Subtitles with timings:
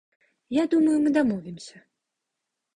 [0.57, 1.77] Я думаю, мы дамовімся.